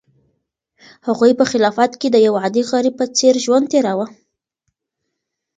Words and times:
هغوی 1.07 1.31
په 1.39 1.45
خلافت 1.51 1.91
کې 1.99 2.07
د 2.11 2.17
یو 2.25 2.33
عادي 2.41 2.63
غریب 2.71 2.93
په 2.99 3.05
څېر 3.17 3.33
ژوند 3.45 3.65
تېراوه. 3.71 4.07